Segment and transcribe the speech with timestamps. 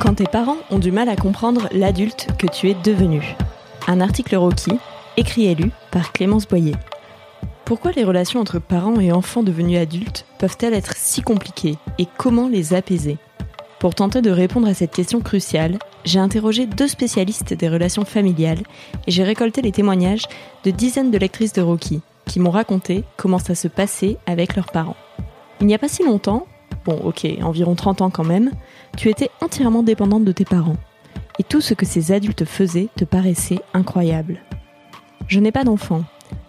[0.00, 3.36] Quand tes parents ont du mal à comprendre l'adulte que tu es devenu.
[3.86, 4.72] Un article Rocky,
[5.18, 6.74] écrit et lu par Clémence Boyer.
[7.66, 12.48] Pourquoi les relations entre parents et enfants devenus adultes peuvent-elles être si compliquées et comment
[12.48, 13.18] les apaiser?
[13.78, 18.62] Pour tenter de répondre à cette question cruciale, j'ai interrogé deux spécialistes des relations familiales
[19.06, 20.24] et j'ai récolté les témoignages
[20.64, 24.72] de dizaines de lectrices de Rocky qui m'ont raconté comment ça se passait avec leurs
[24.72, 24.96] parents.
[25.60, 26.46] Il n'y a pas si longtemps,
[26.84, 28.50] bon ok, environ 30 ans quand même,
[28.96, 30.76] tu étais entièrement dépendante de tes parents.
[31.38, 34.40] Et tout ce que ces adultes faisaient te paraissait incroyable.
[35.26, 36.02] Je n'ai pas d'enfant,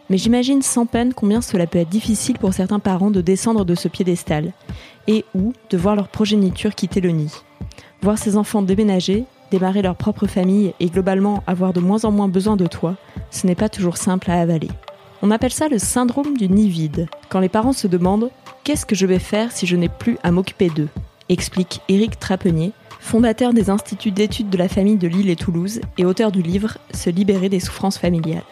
[0.10, 3.76] mais j'imagine sans peine combien cela peut être difficile pour certains parents de descendre de
[3.76, 4.52] ce piédestal,
[5.08, 7.32] et ou de voir leur progéniture quitter le nid.
[8.02, 12.27] Voir ses enfants déménager, démarrer leur propre famille et globalement avoir de moins en moins
[12.27, 12.96] besoin de toi,
[13.30, 14.70] ce n'est pas toujours simple à avaler.
[15.22, 18.32] On appelle ça le syndrome du nid vide, quand les parents se demandent
[18.64, 20.90] Qu'est-ce que je vais faire si je n'ai plus à m'occuper d'eux
[21.32, 26.05] explique Éric Trapenier, fondateur des instituts d'études de la famille de Lille et Toulouse et
[26.05, 28.44] auteur du livre Se libérer des souffrances familiales.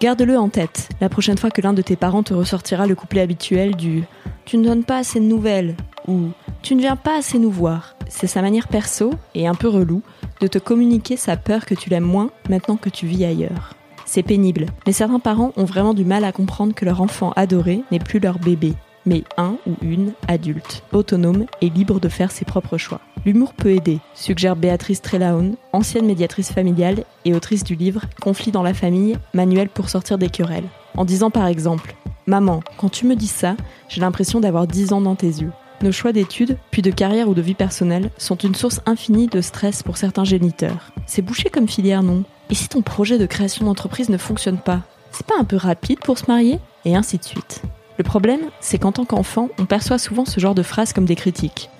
[0.00, 3.22] Garde-le en tête, la prochaine fois que l'un de tes parents te ressortira le couplet
[3.22, 4.04] habituel du
[4.44, 6.28] Tu ne donnes pas assez de nouvelles ou
[6.62, 7.96] Tu ne viens pas assez nous voir.
[8.08, 10.02] C'est sa manière perso, et un peu relou,
[10.40, 13.75] de te communiquer sa peur que tu l'aimes moins maintenant que tu vis ailleurs.
[14.06, 17.82] C'est pénible, mais certains parents ont vraiment du mal à comprendre que leur enfant adoré
[17.90, 18.72] n'est plus leur bébé,
[19.04, 23.00] mais un ou une adulte, autonome et libre de faire ses propres choix.
[23.26, 28.62] L'humour peut aider, suggère Béatrice Trelaune, ancienne médiatrice familiale et autrice du livre Conflit dans
[28.62, 31.96] la famille, manuel pour sortir des querelles, en disant par exemple
[32.28, 33.56] Maman, quand tu me dis ça,
[33.88, 35.52] j'ai l'impression d'avoir 10 ans dans tes yeux.
[35.82, 39.40] Nos choix d'études, puis de carrière ou de vie personnelle, sont une source infinie de
[39.40, 40.90] stress pour certains géniteurs.
[41.06, 42.24] C'est bouché comme filière, non?
[42.50, 45.98] Et si ton projet de création d'entreprise ne fonctionne pas C'est pas un peu rapide
[46.00, 46.58] pour se marier?
[46.84, 47.62] Et ainsi de suite.
[47.98, 51.16] Le problème, c'est qu'en tant qu'enfant, on perçoit souvent ce genre de phrases comme des
[51.16, 51.70] critiques,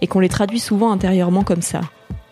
[0.00, 1.82] et qu'on les traduit souvent intérieurement comme ça.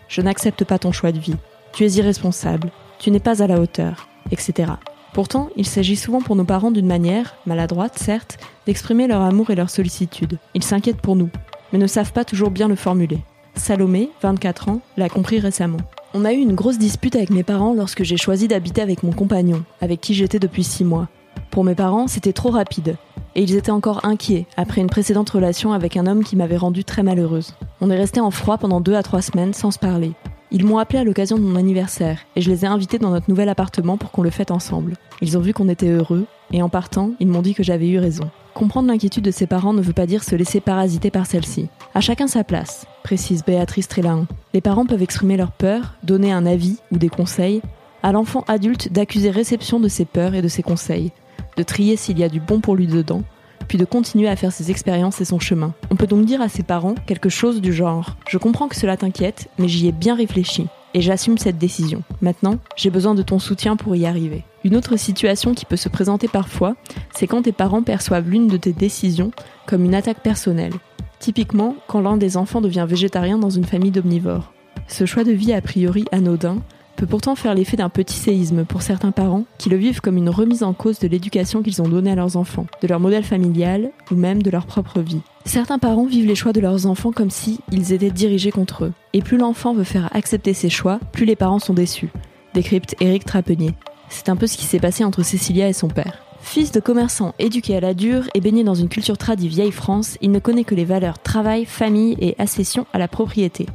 [0.07, 1.37] Je n'accepte pas ton choix de vie,
[1.71, 4.73] tu es irresponsable, tu n'es pas à la hauteur, etc.
[5.13, 9.55] Pourtant, il s'agit souvent pour nos parents d'une manière, maladroite certes, d'exprimer leur amour et
[9.55, 10.39] leur sollicitude.
[10.53, 11.29] Ils s'inquiètent pour nous,
[11.71, 13.19] mais ne savent pas toujours bien le formuler.
[13.55, 15.77] Salomé, 24 ans, l'a compris récemment.
[16.17, 19.11] On a eu une grosse dispute avec mes parents lorsque j'ai choisi d'habiter avec mon
[19.11, 21.09] compagnon, avec qui j'étais depuis 6 mois.
[21.51, 22.95] Pour mes parents, c'était trop rapide
[23.35, 26.85] et ils étaient encore inquiets après une précédente relation avec un homme qui m'avait rendue
[26.85, 27.53] très malheureuse.
[27.81, 30.13] On est resté en froid pendant deux à trois semaines sans se parler.
[30.51, 33.29] Ils m'ont appelé à l'occasion de mon anniversaire et je les ai invités dans notre
[33.29, 34.93] nouvel appartement pour qu'on le fête ensemble.
[35.21, 37.99] Ils ont vu qu'on était heureux et en partant, ils m'ont dit que j'avais eu
[37.99, 38.29] raison.
[38.55, 41.67] Comprendre l'inquiétude de ses parents ne veut pas dire se laisser parasiter par celle-ci.
[41.93, 44.27] À chacun sa place, précise Béatrice Trélaon.
[44.53, 47.61] Les parents peuvent exprimer leur peur, donner un avis ou des conseils,
[48.01, 51.11] à l'enfant adulte d'accuser réception de ses peurs et de ses conseils,
[51.57, 53.23] de trier s'il y a du bon pour lui dedans,
[53.67, 55.73] puis de continuer à faire ses expériences et son chemin.
[55.91, 58.95] On peut donc dire à ses parents quelque chose du genre Je comprends que cela
[58.95, 62.03] t'inquiète, mais j'y ai bien réfléchi et j'assume cette décision.
[62.21, 64.45] Maintenant, j'ai besoin de ton soutien pour y arriver.
[64.65, 66.75] Une autre situation qui peut se présenter parfois,
[67.13, 69.29] c'est quand tes parents perçoivent l'une de tes décisions
[69.67, 70.73] comme une attaque personnelle.
[71.19, 74.53] Typiquement, quand l'un des enfants devient végétarien dans une famille d'omnivores.
[74.87, 76.63] Ce choix de vie a priori anodin
[76.95, 80.31] peut pourtant faire l'effet d'un petit séisme pour certains parents qui le vivent comme une
[80.31, 83.91] remise en cause de l'éducation qu'ils ont donnée à leurs enfants, de leur modèle familial
[84.09, 85.21] ou même de leur propre vie.
[85.45, 88.93] Certains parents vivent les choix de leurs enfants comme si ils étaient dirigés contre eux.
[89.13, 92.09] Et plus l'enfant veut faire accepter ses choix, plus les parents sont déçus.
[92.55, 93.75] Décrypte Éric Trapenier.
[94.09, 96.19] C'est un peu ce qui s'est passé entre Cécilia et son père.
[96.41, 100.17] Fils de commerçant éduqué à la dure et baigné dans une culture tradie vieille France,
[100.21, 103.65] il ne connaît que les valeurs travail, famille et accession à la propriété.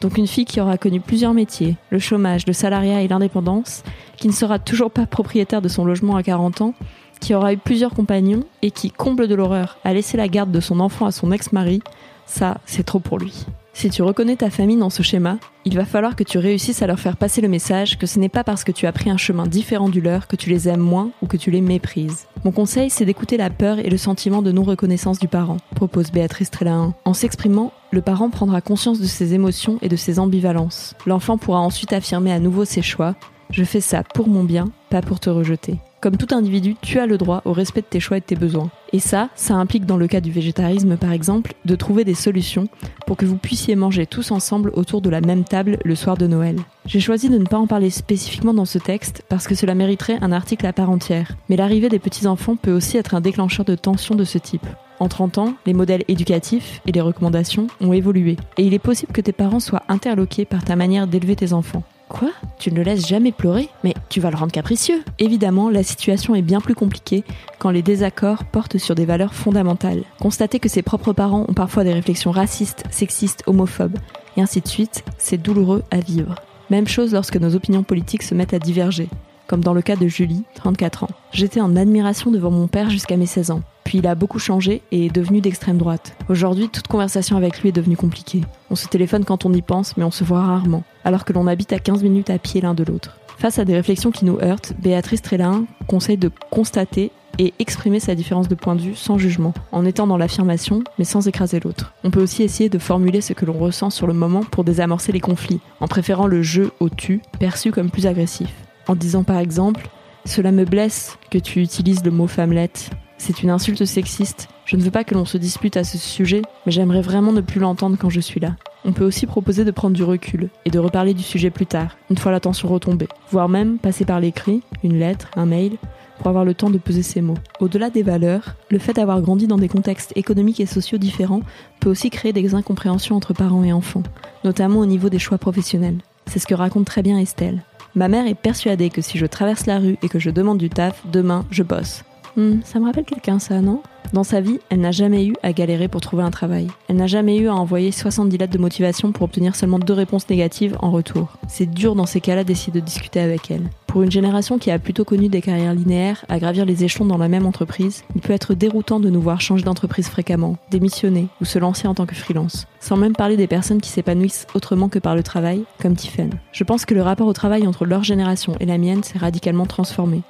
[0.00, 3.82] Donc une fille qui aura connu plusieurs métiers, le chômage, le salariat et l'indépendance,
[4.16, 6.74] qui ne sera toujours pas propriétaire de son logement à 40 ans,
[7.20, 10.60] qui aura eu plusieurs compagnons et qui, comble de l'horreur, a laissé la garde de
[10.60, 11.80] son enfant à son ex-mari,
[12.26, 13.46] ça, c'est trop pour lui.
[13.72, 16.86] Si tu reconnais ta famille dans ce schéma, il va falloir que tu réussisses à
[16.86, 19.16] leur faire passer le message que ce n'est pas parce que tu as pris un
[19.16, 22.26] chemin différent du leur que tu les aimes moins ou que tu les méprises.
[22.44, 26.50] Mon conseil, c'est d'écouter la peur et le sentiment de non-reconnaissance du parent, propose Béatrice
[26.50, 26.94] Trélain.
[27.04, 30.94] En s'exprimant, le parent prendra conscience de ses émotions et de ses ambivalences.
[31.06, 33.14] L'enfant pourra ensuite affirmer à nouveau ses choix.
[33.50, 35.78] Je fais ça pour mon bien, pas pour te rejeter.
[36.00, 38.34] Comme tout individu, tu as le droit au respect de tes choix et de tes
[38.34, 38.70] besoins.
[38.94, 42.68] Et ça, ça implique dans le cas du végétarisme par exemple, de trouver des solutions
[43.06, 46.26] pour que vous puissiez manger tous ensemble autour de la même table le soir de
[46.26, 46.56] Noël.
[46.86, 50.18] J'ai choisi de ne pas en parler spécifiquement dans ce texte parce que cela mériterait
[50.22, 51.36] un article à part entière.
[51.50, 54.66] Mais l'arrivée des petits-enfants peut aussi être un déclencheur de tension de ce type.
[55.00, 58.36] En 30 ans, les modèles éducatifs et les recommandations ont évolué.
[58.56, 61.82] Et il est possible que tes parents soient interloqués par ta manière d'élever tes enfants.
[62.10, 62.32] Quoi?
[62.58, 63.68] Tu ne le laisses jamais pleurer?
[63.84, 67.22] Mais tu vas le rendre capricieux Évidemment, la situation est bien plus compliquée
[67.60, 70.02] quand les désaccords portent sur des valeurs fondamentales.
[70.20, 73.96] Constater que ses propres parents ont parfois des réflexions racistes, sexistes, homophobes,
[74.36, 76.34] Et ainsi de suite, c'est douloureux à vivre.
[76.68, 79.08] Même chose lorsque nos opinions politiques se mettent à diverger,
[79.46, 81.10] comme dans le cas de Julie, 34 ans.
[81.32, 83.62] J'étais en admiration devant mon père jusqu'à mes 16 ans.
[83.90, 86.14] Puis il a beaucoup changé et est devenu d'extrême droite.
[86.28, 88.42] Aujourd'hui, toute conversation avec lui est devenue compliquée.
[88.70, 91.48] On se téléphone quand on y pense, mais on se voit rarement, alors que l'on
[91.48, 93.18] habite à 15 minutes à pied l'un de l'autre.
[93.38, 97.10] Face à des réflexions qui nous heurtent, Béatrice Trélin conseille de constater
[97.40, 101.04] et exprimer sa différence de point de vue sans jugement, en étant dans l'affirmation, mais
[101.04, 101.92] sans écraser l'autre.
[102.04, 105.10] On peut aussi essayer de formuler ce que l'on ressent sur le moment pour désamorcer
[105.10, 108.54] les conflits, en préférant le jeu au tu, perçu comme plus agressif.
[108.86, 109.88] En disant par exemple
[110.26, 112.90] Cela me blesse que tu utilises le mot femmelette.
[113.20, 114.48] C'est une insulte sexiste.
[114.64, 117.42] Je ne veux pas que l'on se dispute à ce sujet, mais j'aimerais vraiment ne
[117.42, 118.56] plus l'entendre quand je suis là.
[118.86, 121.98] On peut aussi proposer de prendre du recul et de reparler du sujet plus tard,
[122.08, 125.76] une fois la tension retombée, voire même passer par l'écrit, une lettre, un mail,
[126.16, 127.36] pour avoir le temps de peser ses mots.
[127.60, 131.42] Au-delà des valeurs, le fait d'avoir grandi dans des contextes économiques et sociaux différents
[131.78, 134.02] peut aussi créer des incompréhensions entre parents et enfants,
[134.44, 135.98] notamment au niveau des choix professionnels.
[136.24, 137.62] C'est ce que raconte très bien Estelle.
[137.94, 140.70] Ma mère est persuadée que si je traverse la rue et que je demande du
[140.70, 142.02] taf, demain je bosse.
[142.36, 143.82] Hmm, ça me rappelle quelqu'un ça, non?
[144.12, 146.66] Dans sa vie, elle n'a jamais eu à galérer pour trouver un travail.
[146.88, 150.28] Elle n'a jamais eu à envoyer 70 lettres de motivation pour obtenir seulement deux réponses
[150.28, 151.28] négatives en retour.
[151.46, 153.70] C'est dur dans ces cas-là d'essayer de discuter avec elle.
[153.86, 157.18] Pour une génération qui a plutôt connu des carrières linéaires, à gravir les échelons dans
[157.18, 161.44] la même entreprise, il peut être déroutant de nous voir changer d'entreprise fréquemment, démissionner ou
[161.44, 162.66] se lancer en tant que freelance.
[162.80, 166.30] Sans même parler des personnes qui s'épanouissent autrement que par le travail, comme Tiffen.
[166.52, 169.66] Je pense que le rapport au travail entre leur génération et la mienne s'est radicalement
[169.66, 170.22] transformé.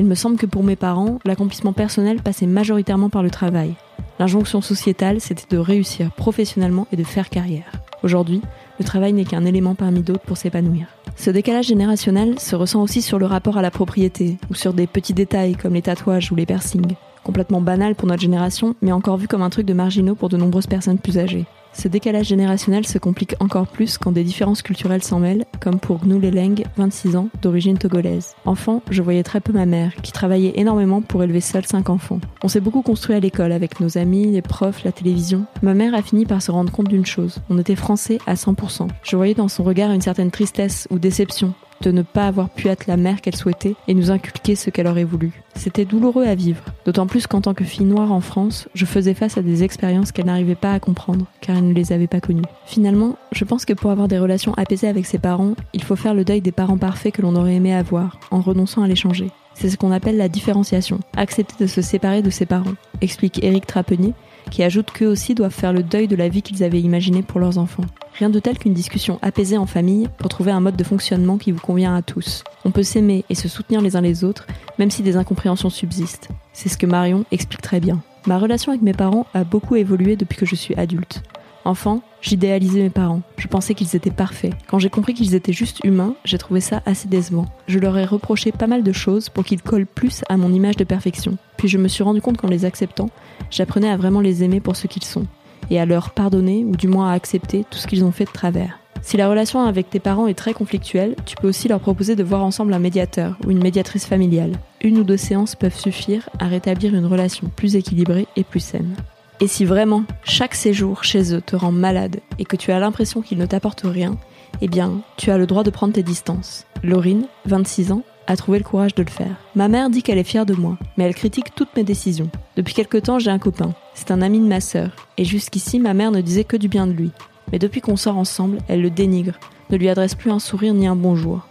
[0.00, 3.74] Il me semble que pour mes parents, l'accomplissement personnel passait majoritairement par le travail.
[4.18, 7.70] L'injonction sociétale, c'était de réussir professionnellement et de faire carrière.
[8.02, 8.40] Aujourd'hui,
[8.78, 10.86] le travail n'est qu'un élément parmi d'autres pour s'épanouir.
[11.16, 14.86] Ce décalage générationnel se ressent aussi sur le rapport à la propriété, ou sur des
[14.86, 16.94] petits détails comme les tatouages ou les piercings.
[17.22, 20.38] Complètement banal pour notre génération, mais encore vu comme un truc de marginaux pour de
[20.38, 21.44] nombreuses personnes plus âgées.
[21.72, 26.00] Ce décalage générationnel se complique encore plus quand des différences culturelles s'en mêlent, comme pour
[26.00, 28.34] Gnou Leleng, 26 ans, d'origine togolaise.
[28.44, 32.20] Enfant, je voyais très peu ma mère, qui travaillait énormément pour élever seule 5 enfants.
[32.42, 35.44] On s'est beaucoup construit à l'école avec nos amis, les profs, la télévision.
[35.62, 38.88] Ma mère a fini par se rendre compte d'une chose, on était français à 100%.
[39.02, 42.68] Je voyais dans son regard une certaine tristesse ou déception, de ne pas avoir pu
[42.68, 45.42] être la mère qu'elle souhaitait et nous inculquer ce qu'elle aurait voulu.
[45.54, 49.14] C'était douloureux à vivre, d'autant plus qu'en tant que fille noire en France, je faisais
[49.14, 52.20] face à des expériences qu'elle n'arrivait pas à comprendre, car elle ne les avait pas
[52.20, 52.42] connues.
[52.66, 56.14] Finalement, je pense que pour avoir des relations apaisées avec ses parents, il faut faire
[56.14, 59.30] le deuil des parents parfaits que l'on aurait aimé avoir, en renonçant à les changer.
[59.54, 63.66] C'est ce qu'on appelle la différenciation, accepter de se séparer de ses parents, explique Éric
[63.66, 64.14] Trapenier,
[64.50, 67.40] qui ajoute qu'eux aussi doivent faire le deuil de la vie qu'ils avaient imaginée pour
[67.40, 67.84] leurs enfants.
[68.18, 71.52] Rien de tel qu'une discussion apaisée en famille pour trouver un mode de fonctionnement qui
[71.52, 72.44] vous convient à tous.
[72.64, 74.46] On peut s'aimer et se soutenir les uns les autres,
[74.78, 76.28] même si des incompréhensions subsistent.
[76.52, 78.02] C'est ce que Marion explique très bien.
[78.26, 81.22] Ma relation avec mes parents a beaucoup évolué depuis que je suis adulte.
[81.64, 83.20] Enfant, j'idéalisais mes parents.
[83.36, 84.54] Je pensais qu'ils étaient parfaits.
[84.66, 87.46] Quand j'ai compris qu'ils étaient juste humains, j'ai trouvé ça assez décevant.
[87.68, 90.76] Je leur ai reproché pas mal de choses pour qu'ils collent plus à mon image
[90.76, 91.36] de perfection.
[91.58, 93.10] Puis je me suis rendu compte qu'en les acceptant,
[93.50, 95.26] j'apprenais à vraiment les aimer pour ce qu'ils sont.
[95.70, 98.32] Et à leur pardonner, ou du moins à accepter tout ce qu'ils ont fait de
[98.32, 98.78] travers.
[99.02, 102.24] Si la relation avec tes parents est très conflictuelle, tu peux aussi leur proposer de
[102.24, 104.52] voir ensemble un médiateur ou une médiatrice familiale.
[104.82, 108.94] Une ou deux séances peuvent suffire à rétablir une relation plus équilibrée et plus saine.
[109.42, 113.22] Et si vraiment chaque séjour chez eux te rend malade et que tu as l'impression
[113.22, 114.18] qu'ils ne t'apportent rien,
[114.60, 116.66] eh bien, tu as le droit de prendre tes distances.
[116.82, 119.34] Laurine, 26 ans, a trouvé le courage de le faire.
[119.54, 122.30] Ma mère dit qu'elle est fière de moi, mais elle critique toutes mes décisions.
[122.56, 123.72] Depuis quelque temps, j'ai un copain.
[123.94, 124.90] C'est un ami de ma sœur.
[125.16, 127.10] Et jusqu'ici, ma mère ne disait que du bien de lui.
[127.50, 129.38] Mais depuis qu'on sort ensemble, elle le dénigre,
[129.70, 131.46] ne lui adresse plus un sourire ni un bonjour.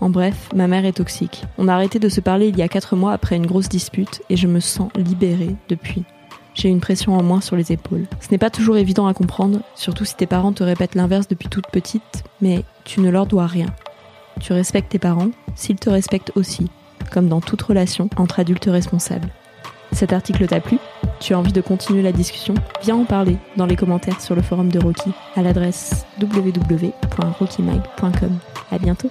[0.00, 1.44] En bref, ma mère est toxique.
[1.56, 4.22] On a arrêté de se parler il y a 4 mois après une grosse dispute
[4.28, 6.04] et je me sens libérée depuis
[6.58, 8.06] j'ai une pression en moins sur les épaules.
[8.20, 11.48] Ce n'est pas toujours évident à comprendre, surtout si tes parents te répètent l'inverse depuis
[11.48, 13.68] toute petite, mais tu ne leur dois rien.
[14.40, 16.68] Tu respectes tes parents s'ils te respectent aussi,
[17.12, 19.28] comme dans toute relation entre adultes responsables.
[19.92, 20.78] Cet article t'a plu?
[21.20, 22.54] Tu as envie de continuer la discussion?
[22.82, 28.38] Viens en parler dans les commentaires sur le forum de Rocky à l'adresse www.rockymag.com.
[28.70, 29.10] À bientôt